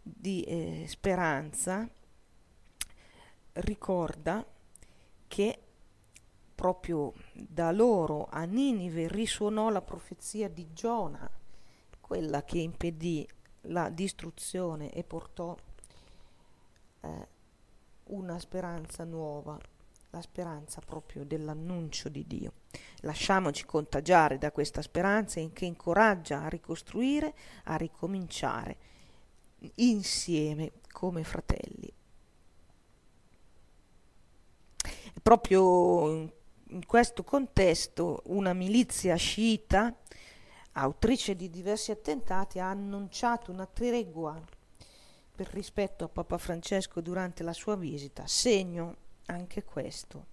di 0.03 0.43
eh, 0.43 0.85
speranza 0.87 1.89
ricorda 3.55 4.47
che 5.27 5.59
proprio 6.67 7.13
da 7.33 7.71
loro 7.71 8.27
a 8.29 8.43
Ninive 8.43 9.07
risuonò 9.07 9.71
la 9.71 9.83
profezia 9.83 10.49
di 10.49 10.73
Giona, 10.73 11.31
quella 12.01 12.43
che 12.43 12.59
impedì 12.59 13.25
la 13.69 13.89
distruzione 13.89 14.91
e 14.91 15.05
portò 15.05 15.57
eh, 17.03 17.29
una 18.07 18.41
speranza 18.41 19.05
nuova 19.05 19.57
la 20.11 20.21
speranza 20.21 20.81
proprio 20.85 21.25
dell'annuncio 21.25 22.09
di 22.09 22.27
Dio. 22.27 22.53
Lasciamoci 23.03 23.65
contagiare 23.65 24.37
da 24.39 24.51
questa 24.51 24.83
speranza 24.83 25.41
che 25.53 25.67
incoraggia 25.67 26.43
a 26.43 26.49
ricostruire, 26.49 27.35
a 27.65 27.77
ricominciare 27.77 28.77
insieme 29.77 30.73
come 30.91 31.23
fratelli. 31.23 31.93
Proprio 35.23 36.11
in 36.11 36.31
questo 36.87 37.23
contesto 37.23 38.23
una 38.27 38.53
milizia 38.53 39.15
sciita, 39.17 39.95
autrice 40.73 41.37
di 41.37 41.49
diversi 41.49 41.91
attentati, 41.91 42.59
ha 42.59 42.71
annunciato 42.71 43.51
una 43.51 43.67
tregua 43.67 44.43
per 45.35 45.49
rispetto 45.53 46.05
a 46.05 46.09
Papa 46.09 46.39
Francesco 46.39 47.01
durante 47.01 47.43
la 47.43 47.53
sua 47.53 47.77
visita, 47.77 48.27
segno 48.27 48.97
anche 49.27 49.65
questo 49.65 50.27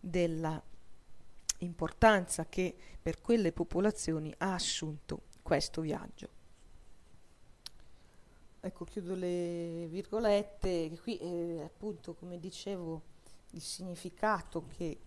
della 0.00 0.60
importanza 1.58 2.46
che 2.46 2.74
per 3.00 3.20
quelle 3.20 3.52
popolazioni 3.52 4.32
ha 4.38 4.54
assunto 4.54 5.22
questo 5.42 5.80
viaggio. 5.80 6.36
Ecco, 8.60 8.84
chiudo 8.84 9.14
le 9.14 9.86
virgolette, 9.88 10.98
qui 11.00 11.16
eh, 11.18 11.62
appunto, 11.64 12.14
come 12.14 12.38
dicevo, 12.38 13.02
il 13.52 13.60
significato 13.60 14.66
che 14.76 14.98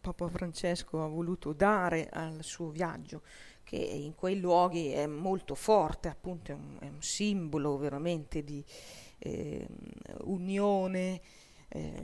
Papa 0.00 0.28
Francesco 0.28 1.02
ha 1.02 1.06
voluto 1.06 1.52
dare 1.52 2.08
al 2.10 2.42
suo 2.42 2.70
viaggio, 2.70 3.22
che 3.62 3.76
in 3.76 4.14
quei 4.14 4.40
luoghi 4.40 4.88
è 4.88 5.06
molto 5.06 5.54
forte, 5.54 6.08
appunto 6.08 6.52
è 6.52 6.54
un, 6.54 6.78
è 6.80 6.88
un 6.88 7.02
simbolo 7.02 7.76
veramente 7.76 8.42
di 8.42 8.64
eh, 9.18 9.66
unione, 10.22 11.20
eh, 11.68 12.02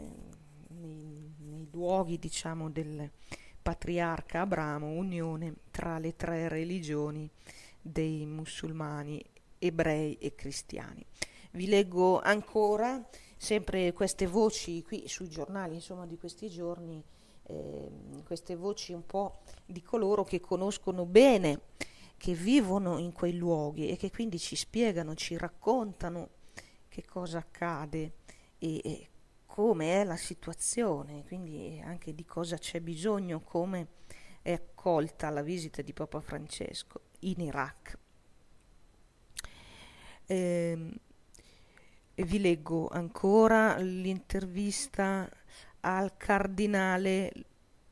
nei, 0.68 1.34
nei, 1.38 1.68
luoghi 1.70 2.18
diciamo 2.18 2.70
del 2.70 3.10
patriarca 3.62 4.42
Abramo, 4.42 4.88
unione 4.88 5.54
tra 5.70 5.98
le 5.98 6.14
tre 6.14 6.48
religioni 6.48 7.28
dei 7.80 8.26
musulmani, 8.26 9.24
ebrei 9.58 10.18
e 10.18 10.34
cristiani. 10.34 11.04
Vi 11.52 11.66
leggo 11.66 12.20
ancora 12.20 13.04
sempre 13.36 13.92
queste 13.94 14.26
voci 14.26 14.82
qui 14.82 15.08
sui 15.08 15.28
giornali, 15.28 15.74
insomma, 15.74 16.06
di 16.06 16.18
questi 16.18 16.50
giorni, 16.50 17.02
eh, 17.48 17.90
queste 18.24 18.56
voci 18.56 18.92
un 18.92 19.06
po' 19.06 19.42
di 19.64 19.82
coloro 19.82 20.24
che 20.24 20.40
conoscono 20.40 21.06
bene, 21.06 21.60
che 22.16 22.34
vivono 22.34 22.98
in 22.98 23.12
quei 23.12 23.36
luoghi 23.36 23.88
e 23.88 23.96
che 23.96 24.10
quindi 24.10 24.38
ci 24.38 24.56
spiegano, 24.56 25.14
ci 25.14 25.36
raccontano 25.36 26.30
che 26.88 27.04
cosa 27.04 27.38
accade 27.38 28.14
e, 28.58 28.80
e 28.82 29.08
come 29.44 30.00
è 30.00 30.04
la 30.04 30.16
situazione, 30.16 31.24
quindi 31.24 31.80
anche 31.84 32.14
di 32.14 32.24
cosa 32.24 32.58
c'è 32.58 32.80
bisogno, 32.80 33.40
come 33.40 33.88
è 34.42 34.52
accolta 34.52 35.30
la 35.30 35.42
visita 35.42 35.82
di 35.82 35.92
Papa 35.92 36.20
Francesco 36.20 37.00
in 37.20 37.40
Iraq. 37.40 37.98
Eh, 40.26 41.00
vi 42.14 42.40
leggo 42.40 42.88
ancora 42.88 43.76
l'intervista 43.78 45.28
al 45.86 46.16
cardinale 46.16 47.32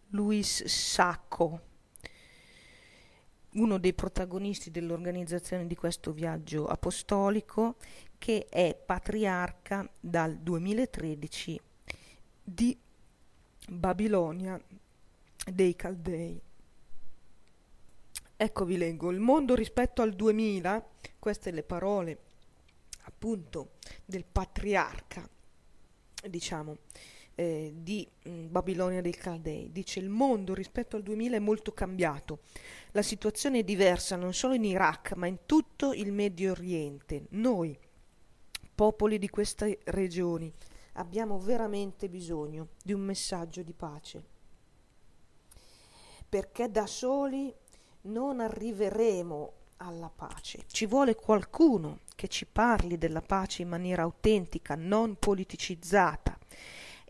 Luis 0.09 0.65
Sacco, 0.65 1.61
uno 3.53 3.79
dei 3.79 3.95
protagonisti 3.95 4.73
dell'organizzazione 4.73 5.69
di 5.69 5.77
questo 5.77 6.13
viaggio 6.13 6.67
apostolico, 6.67 7.77
che 8.19 8.47
è 8.51 8.75
patriarca 8.75 9.89
dal 10.01 10.37
2013 10.39 11.61
di 12.43 12.77
Babilonia 13.69 14.61
dei 15.47 15.77
Caldei. 15.77 16.41
Ecco 18.37 18.65
vi 18.65 18.77
leggo, 18.77 19.13
il 19.13 19.21
mondo 19.21 19.55
rispetto 19.55 20.03
al 20.03 20.15
2000, 20.15 20.85
queste 21.21 21.53
le 21.53 21.63
parole 21.63 22.19
appunto 23.03 23.75
del 24.05 24.25
patriarca, 24.25 25.29
diciamo, 26.29 26.79
eh, 27.35 27.73
di 27.77 28.09
mm, 28.29 28.51
Babilonia 28.51 29.01
dei 29.01 29.15
Caldei. 29.15 29.71
Dice 29.73 30.01
il 30.01 30.09
mondo 30.09 30.55
rispetto 30.55 30.97
al 30.97 31.03
2000 31.03 31.37
è 31.37 31.41
molto 31.41 31.73
cambiato. 31.73 32.41
La 32.93 33.03
situazione 33.03 33.61
è 33.61 33.65
diversa 33.65 34.17
non 34.17 34.33
solo 34.33 34.55
in 34.55 34.65
Iraq, 34.65 35.13
ma 35.15 35.27
in 35.27 35.39
tutto 35.47 35.93
il 35.93 36.13
Medio 36.13 36.53
Oriente. 36.53 37.27
Noi, 37.31 37.77
popoli 38.75 39.19
di 39.19 39.29
queste 39.29 39.81
regioni, 39.85 40.53
abbiamo 40.95 41.39
veramente 41.39 42.09
bisogno 42.09 42.69
di 42.83 42.93
un 42.93 43.01
messaggio 43.01 43.63
di 43.63 43.73
pace. 43.73 44.25
Perché 46.29 46.71
da 46.71 46.87
soli 46.87 47.53
non 48.03 48.41
arriveremo 48.41 49.53
alla 49.79 50.11
pace. 50.15 50.65
Ci 50.67 50.87
vuole 50.87 51.15
qualcuno 51.15 52.01
che 52.15 52.29
ci 52.29 52.47
parli 52.47 52.99
della 52.99 53.23
pace 53.23 53.63
in 53.63 53.69
maniera 53.69 54.03
autentica, 54.03 54.75
non 54.77 55.17
politicizzata. 55.17 56.34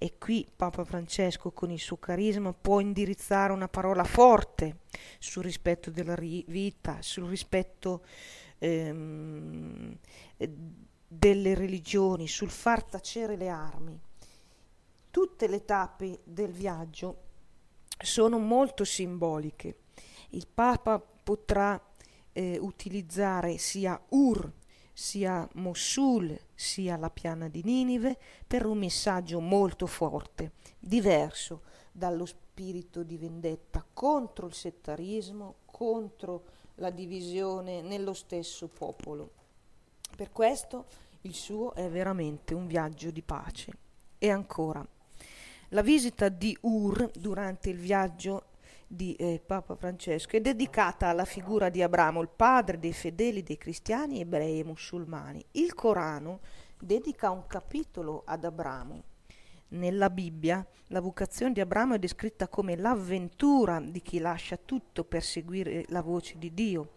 E 0.04 0.18
qui 0.18 0.46
Papa 0.54 0.84
Francesco 0.84 1.50
con 1.52 1.70
il 1.70 1.80
suo 1.80 1.96
carisma 1.96 2.52
può 2.52 2.78
indirizzare 2.78 3.54
una 3.54 3.68
parola 3.68 4.04
forte 4.04 4.80
sul 5.18 5.42
rispetto 5.44 5.90
della 5.90 6.14
vita, 6.14 6.98
sul 7.00 7.26
rispetto 7.26 8.04
ehm, 8.58 9.96
delle 11.08 11.54
religioni, 11.54 12.28
sul 12.28 12.50
far 12.50 12.84
tacere 12.84 13.36
le 13.36 13.48
armi. 13.48 13.98
Tutte 15.10 15.48
le 15.48 15.64
tappe 15.64 16.20
del 16.22 16.52
viaggio 16.52 17.22
sono 17.96 18.38
molto 18.38 18.84
simboliche. 18.84 19.76
Il 20.32 20.46
Papa 20.52 21.00
potrà 21.00 21.82
eh, 22.30 22.58
utilizzare 22.60 23.56
sia 23.56 23.98
Ur, 24.10 24.52
sia 24.92 25.48
Mosul, 25.54 26.38
sia 26.54 26.96
la 26.96 27.10
piana 27.10 27.48
di 27.48 27.62
Ninive 27.64 28.18
per 28.46 28.66
un 28.66 28.78
messaggio 28.78 29.40
molto 29.40 29.86
forte, 29.86 30.52
diverso 30.78 31.62
dallo 31.90 32.26
spirito 32.26 33.02
di 33.02 33.16
vendetta 33.16 33.84
contro 33.92 34.46
il 34.46 34.54
settarismo, 34.54 35.56
contro 35.66 36.44
la 36.76 36.90
divisione 36.90 37.82
nello 37.82 38.12
stesso 38.12 38.68
popolo. 38.68 39.30
Per 40.16 40.30
questo 40.30 40.86
il 41.22 41.34
suo 41.34 41.74
è 41.74 41.88
veramente 41.88 42.54
un 42.54 42.66
viaggio 42.66 43.10
di 43.10 43.22
pace. 43.22 43.72
E 44.18 44.30
ancora, 44.30 44.86
la 45.68 45.82
visita 45.82 46.28
di 46.28 46.56
Ur 46.62 47.10
durante 47.14 47.70
il 47.70 47.78
viaggio 47.78 48.44
di 48.86 49.14
eh, 49.14 49.42
Papa 49.44 49.74
Francesco 49.74 50.36
è 50.36 50.40
dedicata 50.40 51.08
alla 51.08 51.24
figura 51.24 51.68
di 51.68 51.82
Abramo, 51.82 52.20
il 52.20 52.28
padre 52.34 52.78
dei 52.78 52.92
fedeli 52.92 53.42
dei 53.42 53.58
cristiani, 53.58 54.20
ebrei 54.20 54.60
e 54.60 54.64
musulmani. 54.64 55.44
Il 55.52 55.74
Corano 55.74 56.40
dedica 56.78 57.30
un 57.30 57.46
capitolo 57.46 58.22
ad 58.24 58.44
Abramo. 58.44 59.02
Nella 59.68 60.10
Bibbia 60.10 60.64
la 60.88 61.00
vocazione 61.00 61.52
di 61.52 61.60
Abramo 61.60 61.94
è 61.94 61.98
descritta 61.98 62.46
come 62.46 62.76
l'avventura 62.76 63.80
di 63.80 64.00
chi 64.02 64.18
lascia 64.18 64.56
tutto 64.56 65.04
per 65.04 65.22
seguire 65.22 65.84
la 65.88 66.02
voce 66.02 66.38
di 66.38 66.52
Dio. 66.52 66.92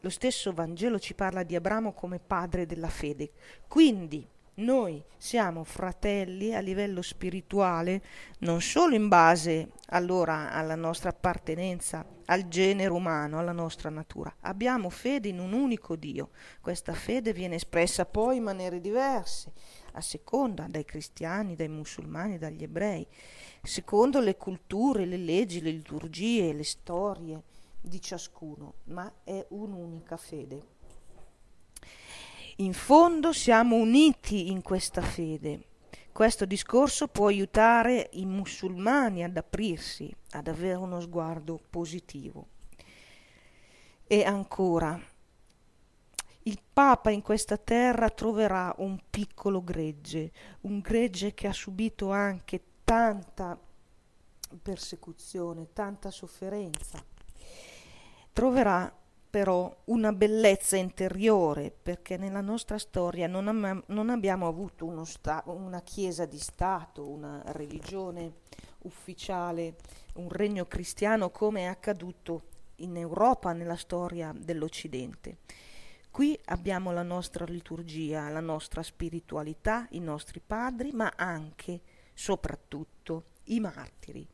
Lo 0.00 0.10
stesso 0.10 0.52
Vangelo 0.52 0.98
ci 0.98 1.14
parla 1.14 1.42
di 1.42 1.56
Abramo 1.56 1.92
come 1.92 2.20
padre 2.20 2.66
della 2.66 2.90
fede. 2.90 3.32
Quindi 3.66 4.28
noi 4.56 5.02
siamo 5.16 5.64
fratelli 5.64 6.54
a 6.54 6.60
livello 6.60 7.02
spirituale 7.02 8.02
non 8.40 8.60
solo 8.60 8.94
in 8.94 9.08
base 9.08 9.70
allora 9.86 10.52
alla 10.52 10.76
nostra 10.76 11.10
appartenenza 11.10 12.06
al 12.26 12.46
genere 12.46 12.92
umano, 12.92 13.40
alla 13.40 13.52
nostra 13.52 13.90
natura. 13.90 14.32
Abbiamo 14.42 14.90
fede 14.90 15.28
in 15.28 15.40
un 15.40 15.52
unico 15.52 15.96
Dio. 15.96 16.30
Questa 16.60 16.92
fede 16.92 17.32
viene 17.32 17.56
espressa 17.56 18.06
poi 18.06 18.36
in 18.36 18.44
maniere 18.44 18.80
diverse, 18.80 19.52
a 19.94 20.00
seconda 20.00 20.66
dai 20.68 20.84
cristiani, 20.84 21.56
dai 21.56 21.68
musulmani, 21.68 22.38
dagli 22.38 22.62
ebrei, 22.62 23.04
secondo 23.60 24.20
le 24.20 24.36
culture, 24.36 25.04
le 25.04 25.16
leggi, 25.16 25.60
le 25.60 25.70
liturgie, 25.70 26.52
le 26.52 26.64
storie 26.64 27.42
di 27.80 28.00
ciascuno, 28.00 28.74
ma 28.84 29.12
è 29.24 29.44
un'unica 29.48 30.16
fede. 30.16 30.73
In 32.58 32.72
fondo 32.72 33.32
siamo 33.32 33.74
uniti 33.74 34.50
in 34.50 34.62
questa 34.62 35.02
fede. 35.02 35.66
Questo 36.12 36.44
discorso 36.44 37.08
può 37.08 37.26
aiutare 37.26 38.10
i 38.12 38.24
musulmani 38.24 39.24
ad 39.24 39.36
aprirsi, 39.36 40.14
ad 40.30 40.46
avere 40.46 40.74
uno 40.74 41.00
sguardo 41.00 41.60
positivo. 41.68 42.46
E 44.06 44.22
ancora, 44.22 44.96
il 46.42 46.60
Papa 46.72 47.10
in 47.10 47.22
questa 47.22 47.56
terra 47.56 48.08
troverà 48.10 48.72
un 48.78 49.00
piccolo 49.10 49.64
gregge, 49.64 50.30
un 50.60 50.78
gregge 50.78 51.34
che 51.34 51.48
ha 51.48 51.52
subito 51.52 52.12
anche 52.12 52.62
tanta 52.84 53.58
persecuzione, 54.62 55.72
tanta 55.72 56.12
sofferenza. 56.12 57.04
Troverà 58.32 58.94
però 59.34 59.76
una 59.86 60.12
bellezza 60.12 60.76
interiore, 60.76 61.72
perché 61.72 62.16
nella 62.16 62.40
nostra 62.40 62.78
storia 62.78 63.26
non, 63.26 63.48
am- 63.48 63.82
non 63.88 64.08
abbiamo 64.08 64.46
avuto 64.46 65.04
sta- 65.04 65.42
una 65.46 65.82
chiesa 65.82 66.24
di 66.24 66.38
Stato, 66.38 67.10
una 67.10 67.42
religione 67.46 68.34
ufficiale, 68.82 69.74
un 70.14 70.28
regno 70.28 70.66
cristiano 70.66 71.30
come 71.30 71.62
è 71.62 71.64
accaduto 71.64 72.42
in 72.76 72.96
Europa 72.96 73.52
nella 73.52 73.74
storia 73.74 74.32
dell'Occidente. 74.32 75.38
Qui 76.12 76.38
abbiamo 76.44 76.92
la 76.92 77.02
nostra 77.02 77.44
liturgia, 77.44 78.28
la 78.28 78.38
nostra 78.38 78.84
spiritualità, 78.84 79.88
i 79.90 79.98
nostri 79.98 80.40
padri, 80.46 80.92
ma 80.92 81.12
anche, 81.16 81.80
soprattutto, 82.14 83.24
i 83.46 83.58
martiri, 83.58 84.24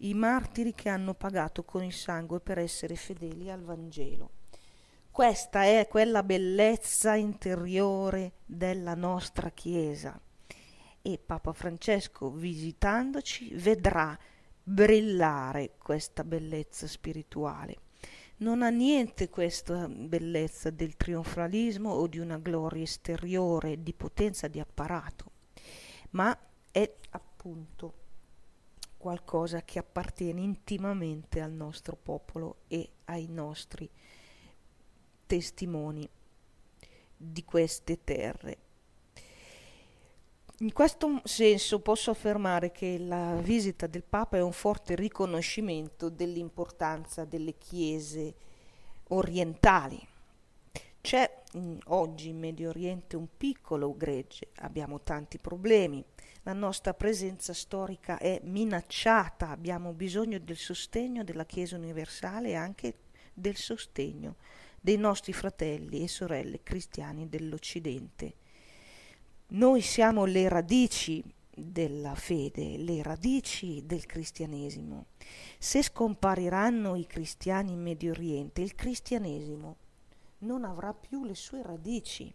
i 0.00 0.12
martiri 0.12 0.74
che 0.74 0.90
hanno 0.90 1.14
pagato 1.14 1.64
con 1.64 1.82
il 1.82 1.94
sangue 1.94 2.38
per 2.40 2.58
essere 2.58 2.96
fedeli 2.96 3.50
al 3.50 3.62
Vangelo. 3.62 4.40
Questa 5.12 5.64
è 5.64 5.88
quella 5.90 6.22
bellezza 6.22 7.14
interiore 7.16 8.32
della 8.46 8.94
nostra 8.94 9.50
Chiesa 9.50 10.18
e 11.02 11.18
Papa 11.18 11.52
Francesco 11.52 12.30
visitandoci 12.30 13.52
vedrà 13.56 14.18
brillare 14.62 15.74
questa 15.76 16.24
bellezza 16.24 16.86
spirituale. 16.86 17.76
Non 18.38 18.62
ha 18.62 18.70
niente 18.70 19.28
questa 19.28 19.86
bellezza 19.86 20.70
del 20.70 20.96
trionfalismo 20.96 21.90
o 21.90 22.06
di 22.06 22.18
una 22.18 22.38
gloria 22.38 22.82
esteriore, 22.82 23.82
di 23.82 23.92
potenza 23.92 24.48
di 24.48 24.60
apparato, 24.60 25.30
ma 26.12 26.34
è 26.70 26.90
appunto 27.10 28.00
qualcosa 28.96 29.60
che 29.60 29.78
appartiene 29.78 30.40
intimamente 30.40 31.42
al 31.42 31.52
nostro 31.52 31.96
popolo 31.96 32.62
e 32.68 32.92
ai 33.04 33.26
nostri 33.28 33.90
testimoni 35.32 36.06
di 37.16 37.42
queste 37.42 38.04
terre. 38.04 38.58
In 40.58 40.74
questo 40.74 41.22
senso 41.24 41.80
posso 41.80 42.10
affermare 42.10 42.70
che 42.70 42.98
la 42.98 43.36
visita 43.36 43.86
del 43.86 44.02
Papa 44.02 44.36
è 44.36 44.42
un 44.42 44.52
forte 44.52 44.94
riconoscimento 44.94 46.10
dell'importanza 46.10 47.24
delle 47.24 47.56
chiese 47.56 48.34
orientali. 49.08 50.06
C'è 51.00 51.44
oggi 51.86 52.28
in 52.28 52.38
Medio 52.38 52.68
Oriente 52.68 53.16
un 53.16 53.28
piccolo 53.34 53.96
gregge, 53.96 54.50
abbiamo 54.56 55.00
tanti 55.00 55.38
problemi, 55.38 56.04
la 56.42 56.52
nostra 56.52 56.92
presenza 56.92 57.54
storica 57.54 58.18
è 58.18 58.38
minacciata, 58.44 59.48
abbiamo 59.48 59.94
bisogno 59.94 60.38
del 60.38 60.58
sostegno 60.58 61.24
della 61.24 61.46
Chiesa 61.46 61.76
universale 61.76 62.50
e 62.50 62.54
anche 62.54 62.96
del 63.32 63.56
sostegno 63.56 64.36
dei 64.82 64.96
nostri 64.96 65.32
fratelli 65.32 66.02
e 66.02 66.08
sorelle 66.08 66.64
cristiani 66.64 67.28
dell'Occidente. 67.28 68.34
Noi 69.50 69.80
siamo 69.80 70.24
le 70.24 70.48
radici 70.48 71.22
della 71.54 72.16
fede, 72.16 72.76
le 72.78 73.00
radici 73.00 73.86
del 73.86 74.06
cristianesimo. 74.06 75.06
Se 75.56 75.82
scompariranno 75.84 76.96
i 76.96 77.06
cristiani 77.06 77.72
in 77.72 77.80
Medio 77.80 78.10
Oriente, 78.10 78.60
il 78.60 78.74
cristianesimo 78.74 79.76
non 80.38 80.64
avrà 80.64 80.92
più 80.92 81.24
le 81.24 81.36
sue 81.36 81.62
radici. 81.62 82.34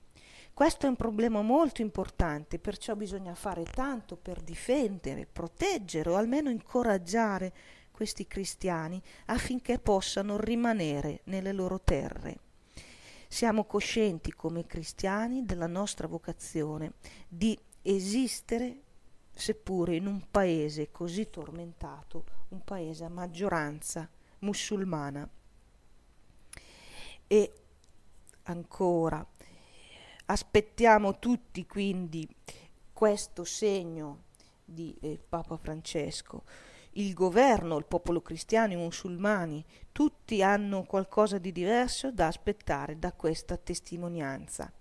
Questo 0.54 0.86
è 0.86 0.90
un 0.90 0.96
problema 0.96 1.42
molto 1.42 1.82
importante, 1.82 2.60
perciò 2.60 2.96
bisogna 2.96 3.36
fare 3.36 3.66
tanto 3.66 4.16
per 4.16 4.42
difendere, 4.42 5.28
proteggere 5.30 6.10
o 6.10 6.16
almeno 6.16 6.50
incoraggiare 6.50 7.54
questi 7.98 8.28
cristiani 8.28 9.02
affinché 9.26 9.80
possano 9.80 10.38
rimanere 10.38 11.22
nelle 11.24 11.52
loro 11.52 11.82
terre. 11.82 12.38
Siamo 13.28 13.66
coscienti 13.66 14.34
come 14.34 14.68
cristiani 14.68 15.46
della 15.46 15.66
nostra 15.66 16.06
vocazione 16.06 16.94
di 17.28 17.58
esistere 17.82 18.82
seppure 19.32 19.96
in 19.96 20.06
un 20.06 20.30
paese 20.30 20.92
così 20.92 21.32
tormentato, 21.32 22.26
un 22.50 22.64
paese 22.64 23.04
a 23.04 23.10
maggioranza 23.10 24.08
musulmana. 24.42 25.28
E 27.26 27.54
ancora, 28.44 29.26
aspettiamo 30.28 31.18
tutti 31.18 31.66
quindi 31.66 32.30
questo 32.94 33.44
segno 33.44 34.26
di 34.64 34.96
eh, 35.02 35.18
Papa 35.18 35.58
Francesco 35.58 36.44
il 36.98 37.14
governo, 37.14 37.78
il 37.78 37.86
popolo 37.86 38.22
cristiano, 38.22 38.74
i 38.74 38.78
musulmani, 38.78 39.64
tutti 39.92 40.42
hanno 40.42 40.84
qualcosa 40.84 41.38
di 41.38 41.52
diverso 41.52 42.12
da 42.12 42.28
aspettare 42.28 42.98
da 42.98 43.14
questa 43.14 43.56
testimonianza. 43.58 44.72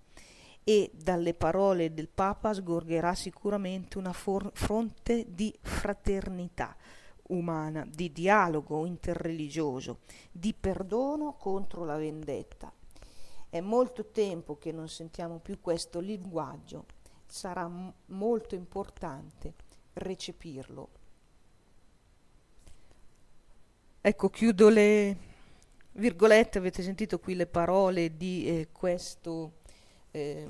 E 0.63 0.91
dalle 0.93 1.33
parole 1.33 1.93
del 1.93 2.09
Papa 2.09 2.53
sgorgerà 2.53 3.13
sicuramente 3.13 3.97
una 3.97 4.13
for- 4.13 4.51
fronte 4.53 5.27
di 5.29 5.55
fraternità 5.61 6.75
umana, 7.27 7.85
di 7.89 8.11
dialogo 8.11 8.85
interreligioso, 8.85 9.99
di 10.31 10.53
perdono 10.53 11.33
contro 11.33 11.85
la 11.85 11.97
vendetta. 11.97 12.73
È 13.49 13.59
molto 13.61 14.07
tempo 14.11 14.57
che 14.57 14.71
non 14.71 14.89
sentiamo 14.89 15.39
più 15.39 15.61
questo 15.61 15.99
linguaggio, 15.99 16.85
sarà 17.25 17.67
m- 17.67 17.93
molto 18.07 18.55
importante 18.55 19.53
recepirlo 19.93 20.96
Ecco, 24.07 24.29
chiudo 24.29 24.69
le 24.69 25.17
virgolette, 25.91 26.59
avete 26.59 26.81
sentito 26.81 27.19
qui 27.19 27.35
le 27.35 27.45
parole 27.45 28.15
di 28.15 28.47
eh, 28.47 28.69
questo 28.71 29.55
eh, 30.11 30.47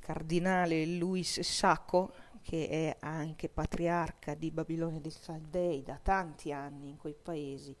cardinale 0.00 0.86
Luis 0.86 1.38
Sacco, 1.38 2.12
che 2.42 2.68
è 2.68 2.96
anche 2.98 3.48
patriarca 3.48 4.34
di 4.34 4.50
Babilonia 4.50 4.98
dei 4.98 5.12
Saldei 5.12 5.84
da 5.84 6.00
tanti 6.02 6.50
anni 6.50 6.88
in 6.88 6.96
quei 6.96 7.14
paesi, 7.14 7.76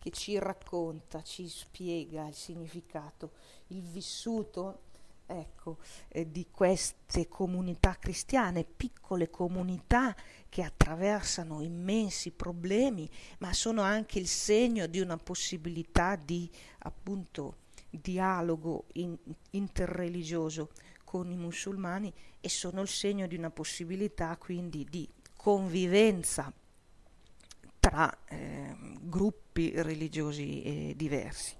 che 0.00 0.10
ci 0.10 0.36
racconta, 0.36 1.22
ci 1.22 1.48
spiega 1.48 2.26
il 2.26 2.34
significato, 2.34 3.30
il 3.68 3.82
vissuto 3.82 4.80
ecco, 5.30 5.78
eh, 6.08 6.30
di 6.30 6.48
queste 6.50 7.28
comunità 7.28 7.96
cristiane, 7.98 8.64
piccole 8.64 9.30
comunità 9.30 10.14
che 10.48 10.62
attraversano 10.62 11.62
immensi 11.62 12.32
problemi, 12.32 13.08
ma 13.38 13.52
sono 13.52 13.82
anche 13.82 14.18
il 14.18 14.26
segno 14.26 14.86
di 14.86 15.00
una 15.00 15.16
possibilità 15.16 16.16
di 16.16 16.50
appunto 16.78 17.58
dialogo 17.90 18.86
in, 18.94 19.16
interreligioso 19.50 20.70
con 21.04 21.30
i 21.30 21.36
musulmani 21.36 22.12
e 22.40 22.48
sono 22.48 22.82
il 22.82 22.88
segno 22.88 23.26
di 23.26 23.36
una 23.36 23.50
possibilità 23.50 24.36
quindi 24.36 24.86
di 24.88 25.08
convivenza 25.36 26.52
tra 27.80 28.16
eh, 28.26 28.76
gruppi 29.00 29.72
religiosi 29.74 30.62
eh, 30.62 30.94
diversi. 30.96 31.56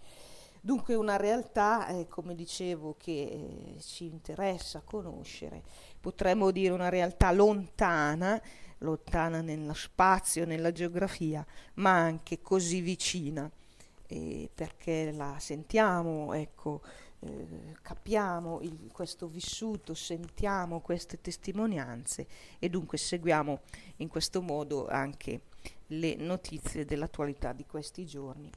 Dunque 0.63 0.95
una 0.95 1.17
realtà, 1.17 1.89
eh, 1.89 2.07
come 2.07 2.35
dicevo, 2.35 2.95
che 2.99 3.13
eh, 3.13 3.81
ci 3.81 4.05
interessa 4.05 4.83
conoscere, 4.85 5.63
potremmo 5.99 6.51
dire 6.51 6.75
una 6.75 6.91
realtà 6.91 7.33
lontana, 7.33 8.41
lontana 8.79 9.41
nello 9.41 9.73
spazio, 9.73 10.45
nella 10.45 10.71
geografia, 10.71 11.45
ma 11.75 11.93
anche 11.93 12.43
così 12.43 12.83
vicina, 12.83 13.51
eh, 14.07 14.51
perché 14.55 15.13
la 15.13 15.37
sentiamo, 15.39 16.35
ecco, 16.35 16.83
eh, 17.21 17.77
capiamo 17.81 18.61
il, 18.61 18.91
questo 18.93 19.29
vissuto, 19.29 19.95
sentiamo 19.95 20.81
queste 20.81 21.23
testimonianze 21.23 22.27
e 22.59 22.69
dunque 22.69 22.99
seguiamo 22.99 23.61
in 23.97 24.09
questo 24.09 24.43
modo 24.43 24.87
anche 24.89 25.43
le 25.89 26.17
notizie 26.17 26.85
dell'attualità 26.85 27.53
di 27.53 27.65
questi 27.67 28.05
giorni 28.05 28.51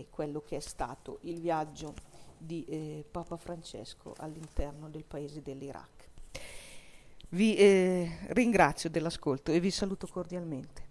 e 0.00 0.06
quello 0.10 0.40
che 0.40 0.56
è 0.56 0.60
stato 0.60 1.18
il 1.22 1.40
viaggio 1.40 1.94
di 2.36 2.64
eh, 2.64 3.04
Papa 3.10 3.36
Francesco 3.36 4.14
all'interno 4.18 4.88
del 4.88 5.04
paese 5.04 5.42
dell'Iraq. 5.42 6.08
Vi 7.30 7.56
eh, 7.56 8.18
ringrazio 8.28 8.88
dell'ascolto 8.88 9.52
e 9.52 9.60
vi 9.60 9.70
saluto 9.70 10.06
cordialmente. 10.06 10.87